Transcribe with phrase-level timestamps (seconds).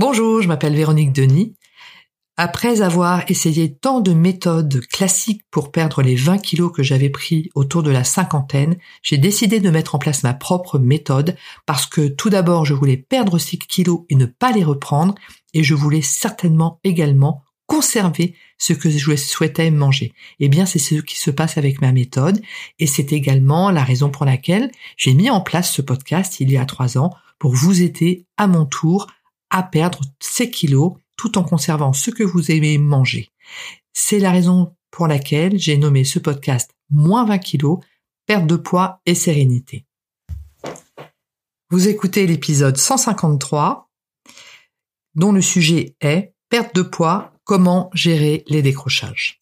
[0.00, 1.56] Bonjour, je m'appelle Véronique Denis.
[2.38, 7.50] Après avoir essayé tant de méthodes classiques pour perdre les 20 kilos que j'avais pris
[7.54, 11.36] autour de la cinquantaine, j'ai décidé de mettre en place ma propre méthode
[11.66, 15.14] parce que tout d'abord je voulais perdre ces kilos et ne pas les reprendre
[15.52, 20.14] et je voulais certainement également conserver ce que je souhaitais manger.
[20.38, 22.40] Eh bien, c'est ce qui se passe avec ma méthode
[22.78, 26.56] et c'est également la raison pour laquelle j'ai mis en place ce podcast il y
[26.56, 29.06] a trois ans pour vous aider à mon tour
[29.50, 33.28] à perdre ces kilos tout en conservant ce que vous aimez manger.
[33.92, 37.78] C'est la raison pour laquelle j'ai nommé ce podcast Moins 20 kilos,
[38.26, 39.84] perte de poids et sérénité.
[41.70, 43.88] Vous écoutez l'épisode 153
[45.14, 49.38] dont le sujet est perte de poids, comment gérer les décrochages.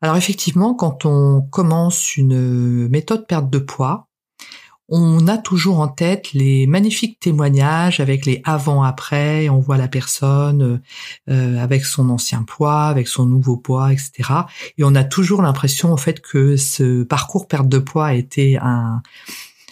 [0.00, 4.07] Alors effectivement, quand on commence une méthode perte de poids,
[4.88, 10.80] on a toujours en tête les magnifiques témoignages avec les avant-après, on voit la personne
[11.28, 14.12] euh, avec son ancien poids, avec son nouveau poids, etc.
[14.78, 18.56] Et on a toujours l'impression en fait que ce parcours perte de poids a été
[18.56, 19.02] un,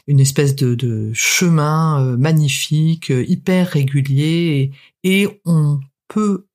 [0.06, 4.72] une espèce de, chemin euh, magnifique, hyper régulier,
[5.02, 6.46] et, et on peut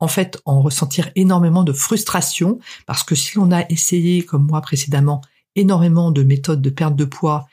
[0.00, 4.60] en fait en ressentir énormément de frustration parce que si l'on a essayé, comme moi
[4.60, 5.22] précédemment,
[5.54, 7.46] énormément de méthodes de perte de poids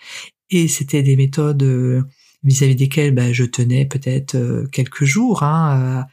[0.51, 2.03] et c'était des méthodes euh,
[2.43, 6.05] vis-à-vis desquelles bah, je tenais peut-être euh, quelques jours hein,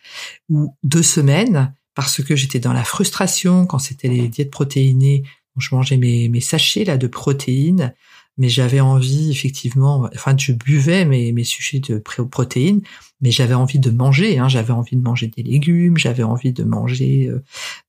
[0.50, 5.22] euh, ou deux semaines parce que j'étais dans la frustration quand c'était les diètes protéinées.
[5.56, 7.94] Je mangeais mes, mes sachets là de protéines,
[8.36, 12.82] mais j'avais envie effectivement, enfin je buvais mes, mes sachets de protéines,
[13.22, 14.38] mais j'avais envie de manger.
[14.38, 17.32] Hein, j'avais envie de manger des légumes, j'avais envie de manger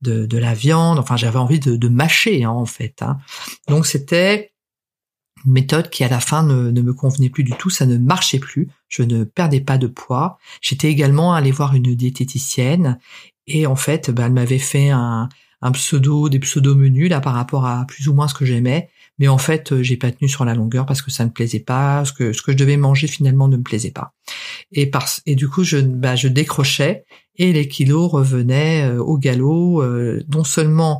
[0.02, 3.02] de, de la viande, enfin j'avais envie de, de mâcher hein, en fait.
[3.02, 3.18] Hein.
[3.68, 4.54] Donc c'était
[5.46, 8.70] méthode qui à la fin ne, me convenait plus du tout, ça ne marchait plus,
[8.90, 10.38] je ne perdais pas de poids.
[10.62, 13.00] J'étais également allé voir une diététicienne
[13.48, 15.30] et en fait, bah, elle m'avait fait un,
[15.74, 18.90] pseudo, des pseudo menus là par rapport à plus ou moins ce que j'aimais,
[19.20, 21.60] mais en fait, euh, j'ai pas tenu sur la longueur parce que ça ne plaisait
[21.60, 24.14] pas, ce que ce que je devais manger finalement ne me plaisait pas.
[24.72, 27.06] Et par, et du coup, je bah, je décrochais
[27.38, 31.00] et les kilos revenaient euh, au galop, euh, non seulement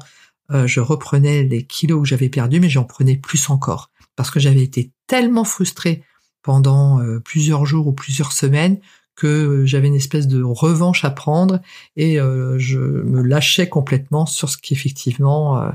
[0.50, 4.64] je reprenais les kilos que j'avais perdus, mais j'en prenais plus encore parce que j'avais
[4.64, 6.04] été tellement frustrée
[6.42, 8.80] pendant euh, plusieurs jours ou plusieurs semaines
[9.16, 11.60] que j'avais une espèce de revanche à prendre
[11.96, 15.70] et euh, je me lâchais complètement sur ce qui effectivement euh,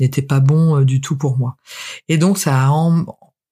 [0.00, 1.56] n'était pas bon du tout pour moi.
[2.08, 2.70] Et donc ça a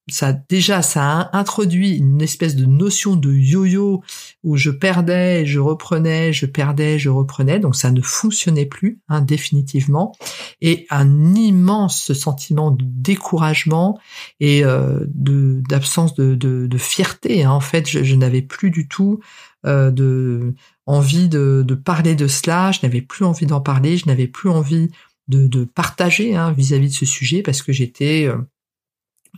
[0.08, 4.02] ça déjà ça a introduit une espèce de notion de yo-yo
[4.42, 9.22] où je perdais, je reprenais, je perdais, je reprenais, donc ça ne fonctionnait plus hein,
[9.22, 10.12] définitivement
[10.60, 13.98] et un immense sentiment de découragement
[14.40, 17.44] et euh, de d'absence de, de, fierté.
[17.44, 17.52] Hein.
[17.52, 19.20] En fait, je, je n'avais plus du tout
[19.64, 20.54] euh, de
[20.86, 24.50] envie de, de parler de cela, je n'avais plus envie d'en parler, je n'avais plus
[24.50, 24.90] envie
[25.28, 28.36] de, de partager hein, vis-à-vis de ce sujet parce que j'étais euh,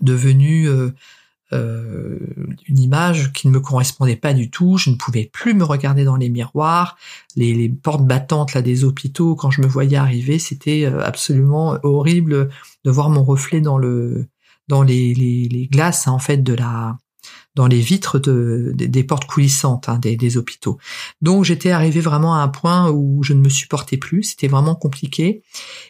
[0.01, 0.91] devenue euh,
[1.53, 2.19] euh,
[2.67, 4.79] une image qui ne me correspondait pas du tout.
[4.79, 6.97] Je ne pouvais plus me regarder dans les miroirs,
[7.37, 9.37] les, les portes battantes là des hôpitaux.
[9.37, 12.51] Quand je me voyais arriver, c'était euh, absolument horrible
[12.85, 14.27] de voir mon reflet dans le
[14.69, 16.99] dans les, les, les glaces hein, en fait de la
[17.55, 20.79] dans les vitres de, des, portes coulissantes hein, des, des, hôpitaux.
[21.23, 24.75] Donc j'étais arrivé vraiment à un point où je ne me supportais plus, c'était vraiment
[24.75, 25.43] compliqué.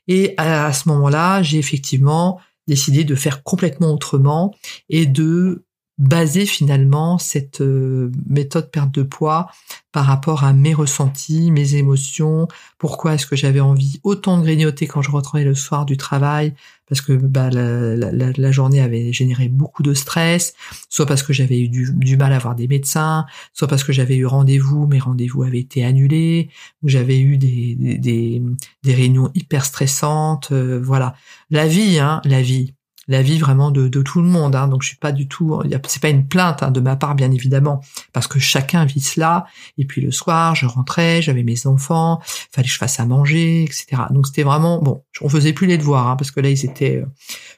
[0.07, 4.55] Et à ce moment-là, j'ai effectivement décidé de faire complètement autrement
[4.89, 5.66] et de
[5.99, 9.51] baser finalement cette euh, méthode perte de poids
[9.93, 14.87] par rapport à mes ressentis, mes émotions, pourquoi est-ce que j'avais envie autant de grignoter
[14.87, 16.53] quand je rentrais le soir du travail,
[16.87, 20.55] parce que bah, la, journée avait généré beaucoup de stress,
[20.91, 23.25] soit parce que j'avais eu du, mal à voir des médecins,
[23.55, 26.51] soit parce que j'avais eu rendez-vous, mes rendez-vous avaient été annulés,
[26.83, 28.43] ou j'avais eu des, des,
[28.83, 31.15] des, réunions hyper stressantes, euh, voilà.
[31.49, 32.75] La vie, hein, la vie
[33.09, 34.55] la vie vraiment de, tout le monde.
[34.55, 34.69] Hein.
[34.69, 37.31] Donc je suis pas du tout, c'est pas une plainte hein, de ma part bien
[37.31, 37.81] évidemment,
[38.13, 39.47] parce que chacun vit cela.
[39.79, 42.21] Et puis le soir, je rentrais, j'avais mes enfants,
[42.53, 44.03] fallait que je fasse à manger, etc.
[44.11, 45.05] Donc c'était vraiment bon.
[45.21, 47.07] On faisait plus les devoirs hein, parce que là ils étaient euh,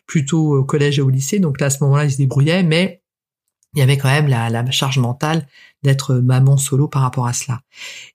[0.07, 3.03] plutôt au collège et au lycée, donc là à ce moment-là ils se débrouillaient, mais
[3.75, 5.47] il y avait quand même la, la charge mentale
[5.83, 7.61] d'être maman solo par rapport à cela.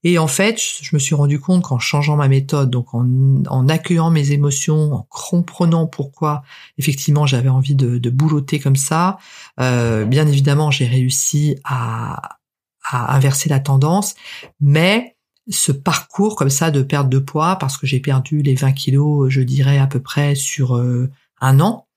[0.04, 3.08] Et en fait, je me suis rendu compte qu'en changeant ma méthode, donc en,
[3.48, 6.44] en, accueillant mes émotions, en comprenant pourquoi
[6.78, 9.18] effectivement j'avais envie de, de, boulotter comme ça,
[9.60, 12.38] euh, bien évidemment j'ai réussi à,
[12.84, 14.16] à inverser la tendance,
[14.60, 15.16] mais
[15.50, 19.30] ce parcours comme ça de perte de poids, parce que j'ai perdu les 20 kilos,
[19.30, 21.10] je dirais à peu près sur euh,
[21.42, 21.88] un an,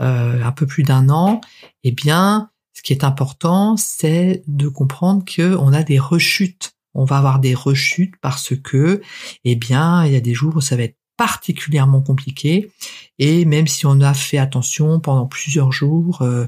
[0.00, 1.40] euh, un peu plus d'un an,
[1.84, 6.72] eh bien, ce qui est important, c'est de comprendre que on a des rechutes.
[6.94, 9.00] On va avoir des rechutes parce que,
[9.44, 12.72] eh bien, il y a des jours où ça va être particulièrement compliqué.
[13.18, 16.46] Et même si on a fait attention pendant plusieurs jours, euh,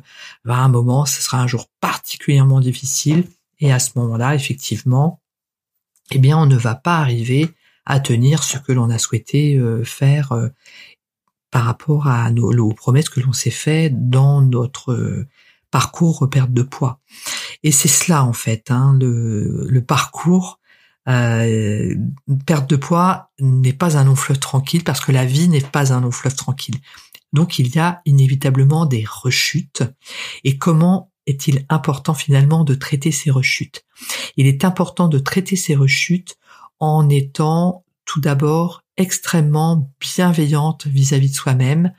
[0.49, 3.27] à un moment, ce sera un jour particulièrement difficile.
[3.59, 5.21] Et à ce moment-là, effectivement,
[6.11, 7.51] eh bien, on ne va pas arriver
[7.85, 10.49] à tenir ce que l'on a souhaité euh, faire euh,
[11.51, 15.27] par rapport à nos, nos promesses que l'on s'est fait dans notre
[15.73, 17.01] parcours perte de poids.
[17.65, 20.61] Et c'est cela en fait, hein, le, parcours
[21.09, 21.97] euh,
[22.47, 25.93] perte de poids n'est pas un long fleuve tranquille parce que la vie n'est pas
[25.93, 26.77] un long fleuve tranquille.
[27.33, 29.83] Donc il y a inévitablement des rechutes.
[30.45, 33.85] Et comment est-il important finalement de traiter ces rechutes?
[34.37, 36.37] Il est important de traiter ces rechutes
[36.79, 41.95] en étant tout d'abord extrêmement bienveillante vis-à-vis de soi-même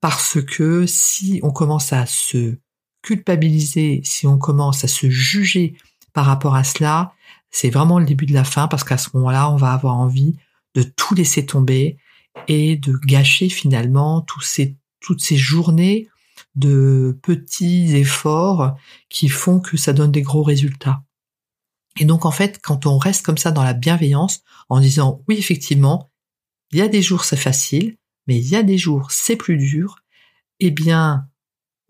[0.00, 2.56] parce que si on commence à se
[3.02, 5.74] culpabiliser, si on commence à se juger
[6.12, 7.12] par rapport à cela,
[7.50, 10.36] c'est vraiment le début de la fin parce qu'à ce moment-là, on va avoir envie
[10.74, 11.98] de tout laisser tomber
[12.48, 16.08] et de gâcher finalement tous ces, toutes ces journées
[16.54, 18.76] de petits efforts
[19.08, 21.02] qui font que ça donne des gros résultats.
[21.98, 25.36] Et donc en fait, quand on reste comme ça dans la bienveillance, en disant oui
[25.38, 26.10] effectivement,
[26.72, 29.56] il y a des jours c'est facile, mais il y a des jours c'est plus
[29.56, 29.96] dur,
[30.60, 31.28] eh bien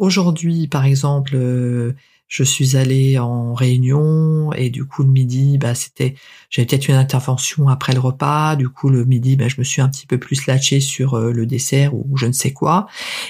[0.00, 1.94] aujourd'hui par exemple, euh,
[2.26, 6.14] je suis allée en réunion et du coup le midi, bah c'était,
[6.49, 8.56] j'avais peut-être une intervention après le repas.
[8.56, 11.32] Du coup le midi, bah, je me suis un petit peu plus lâchée sur euh,
[11.32, 12.87] le dessert ou je ne sais quoi.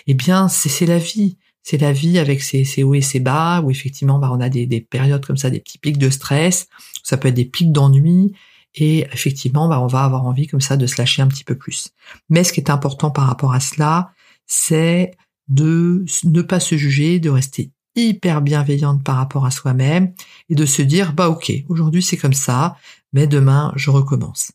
[0.06, 3.60] Eh bien c'est la vie c'est la vie avec ses, ses, hauts et ses bas,
[3.60, 6.68] où effectivement bah, on a des, des, périodes comme ça, des petits pics de stress,
[7.02, 8.32] ça peut être des pics d'ennui,
[8.74, 11.56] et effectivement bah, on va avoir envie comme ça de se lâcher un petit peu
[11.56, 11.90] plus.
[12.28, 14.12] Mais ce qui est important par rapport à cela,
[14.46, 15.12] c'est
[15.50, 20.14] de ne pas se juger, de rester hyper bienveillante par rapport à soi-même
[20.48, 22.76] et de se dire bah ok aujourd'hui c'est comme ça
[23.12, 24.52] mais demain je recommence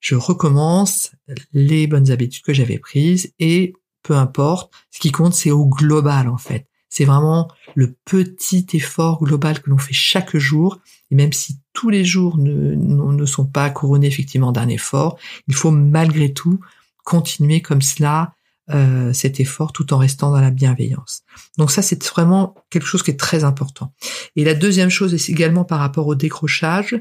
[0.00, 1.12] je recommence
[1.52, 4.72] les bonnes habitudes que j'avais prises et peu importe.
[4.90, 6.66] Ce qui compte, c'est au global, en fait.
[6.88, 10.78] C'est vraiment le petit effort global que l'on fait chaque jour.
[11.10, 15.18] Et même si tous les jours ne, ne sont pas couronnés effectivement d'un effort,
[15.48, 16.60] il faut malgré tout
[17.04, 18.34] continuer comme cela
[18.70, 21.22] euh, cet effort tout en restant dans la bienveillance.
[21.56, 23.92] Donc ça, c'est vraiment quelque chose qui est très important.
[24.36, 27.00] Et la deuxième chose est également par rapport au décrochage.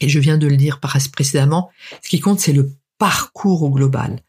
[0.00, 1.70] Et je viens de le dire précédemment,
[2.02, 4.20] ce qui compte, c'est le parcours au global.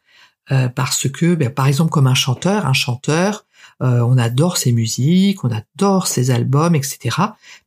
[0.52, 3.46] Euh, parce que, ben, par exemple, comme un chanteur, un chanteur,
[3.82, 7.16] euh, on adore ses musiques, on adore ses albums, etc.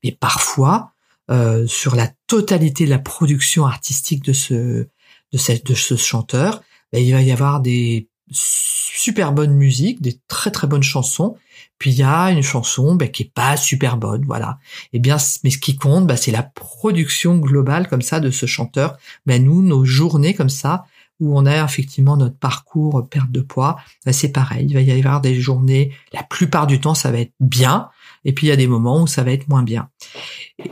[0.03, 0.93] Mais parfois,
[1.29, 4.87] euh, sur la totalité de la production artistique de ce
[5.33, 6.61] de, de ce chanteur,
[6.93, 11.37] ben, il va y avoir des super bonnes musiques, des très très bonnes chansons,
[11.77, 14.59] puis il y a une chanson ben, qui est pas super bonne, voilà.
[14.93, 18.31] Et eh bien, mais ce qui compte, ben, c'est la production globale comme ça de
[18.31, 18.97] ce chanteur.
[19.25, 20.85] Ben nous, nos journées comme ça,
[21.19, 24.67] où on a effectivement notre parcours perte de poids, ben, c'est pareil.
[24.69, 27.89] Il va y avoir des journées, la plupart du temps, ça va être bien,
[28.25, 29.89] et puis il y a des moments où ça va être moins bien.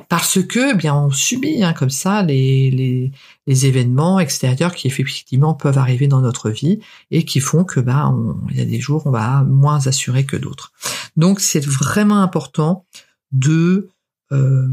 [0.10, 3.12] Parce que, eh bien, on subit hein, comme ça les, les,
[3.48, 6.80] les, événements extérieurs qui effectivement peuvent arriver dans notre vie
[7.12, 10.38] et qui font que, ben, il y a des jours on va moins assurer que
[10.38, 10.74] d'autres.
[11.16, 12.86] Donc, c'est vraiment important
[13.32, 13.90] de
[14.32, 14.68] euh,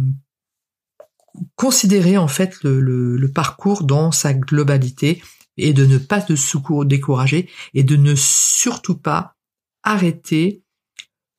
[1.57, 5.23] considérer en fait le, le, le, parcours dans sa globalité
[5.57, 9.37] et de ne pas se décourager et de ne surtout pas
[9.83, 10.63] arrêter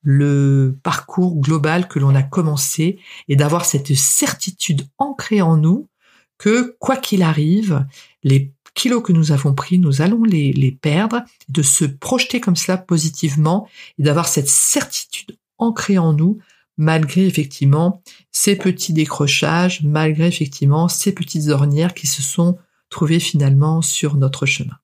[0.02, 5.90] le parcours global que l'on a commencé et d'avoir cette certitude ancrée en nous
[6.38, 7.86] que quoi qu'il arrive,
[8.24, 12.56] les kilos que nous avons pris, nous allons les, les perdre, de se projeter comme
[12.56, 16.40] cela positivement et d'avoir cette certitude ancrée en nous
[16.78, 18.02] malgré effectivement
[18.32, 22.58] ces petits décrochages, malgré effectivement ces petites ornières qui se sont
[22.90, 24.78] trouver finalement sur notre chemin.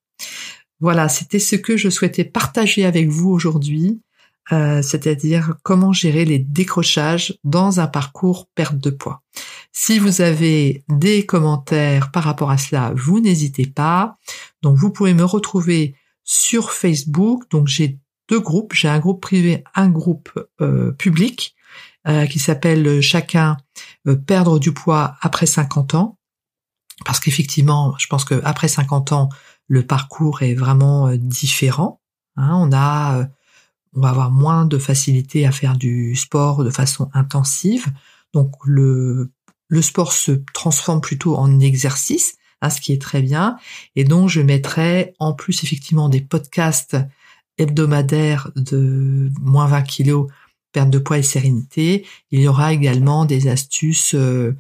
[0.80, 4.02] Voilà, c'était ce que je souhaitais partager avec vous aujourd'hui,
[4.52, 9.22] euh, c'est-à-dire comment gérer les décrochages dans un parcours perte de poids.
[9.72, 14.18] Si vous avez des commentaires par rapport à cela, vous n'hésitez pas.
[14.62, 17.50] Donc vous pouvez me retrouver sur Facebook.
[17.52, 18.00] Donc j'ai
[18.30, 18.74] deux groupes.
[18.74, 21.56] J'ai un groupe privé, un groupe euh, public
[22.08, 23.58] euh, qui s'appelle chacun
[24.26, 26.18] perdre du poids après 50 ans
[27.06, 29.30] parce qu'effectivement, je pense qu'après 50 ans,
[29.68, 32.02] le parcours est vraiment euh, différent.
[32.38, 32.54] Hein.
[32.56, 33.26] on a, euh,
[33.94, 37.88] on va avoir moins de facilité à faire du sport de façon intensive.
[38.34, 39.32] Donc le
[39.72, 43.58] le sport se transforme plutôt en exercice, hein, ce qui est très bien.
[43.96, 46.98] Et donc je mettrai en plus effectivement des podcasts
[47.58, 50.30] hebdomadaires de moins 20 kilos,
[50.74, 52.06] perte de poids et sérénité.
[52.32, 54.58] Il y aura également des astuces euh,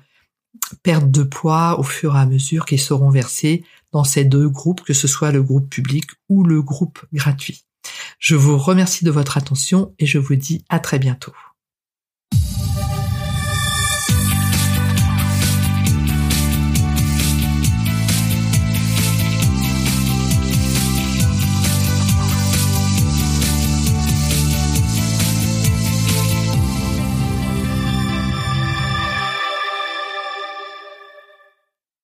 [0.82, 4.82] perte de poids au fur et à mesure qu'ils seront versés dans ces deux groupes,
[4.82, 7.65] que ce soit le groupe public ou le groupe gratuit.
[8.18, 11.34] Je vous remercie de votre attention et je vous dis à très bientôt.